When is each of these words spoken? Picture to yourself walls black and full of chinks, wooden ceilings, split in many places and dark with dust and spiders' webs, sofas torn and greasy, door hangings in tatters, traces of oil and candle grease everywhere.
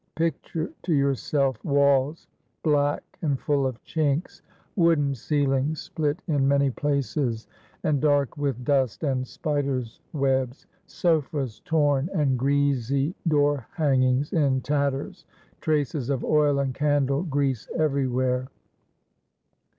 Picture 0.15 0.73
to 0.81 0.95
yourself 0.95 1.63
walls 1.63 2.27
black 2.63 3.03
and 3.21 3.39
full 3.39 3.67
of 3.67 3.79
chinks, 3.83 4.41
wooden 4.75 5.13
ceilings, 5.13 5.79
split 5.79 6.23
in 6.25 6.47
many 6.47 6.71
places 6.71 7.47
and 7.83 8.01
dark 8.01 8.35
with 8.35 8.65
dust 8.65 9.03
and 9.03 9.27
spiders' 9.27 9.99
webs, 10.11 10.65
sofas 10.87 11.59
torn 11.59 12.09
and 12.15 12.39
greasy, 12.39 13.13
door 13.27 13.67
hangings 13.75 14.33
in 14.33 14.61
tatters, 14.61 15.23
traces 15.59 16.09
of 16.09 16.25
oil 16.25 16.57
and 16.57 16.73
candle 16.73 17.21
grease 17.21 17.69
everywhere. 17.77 18.47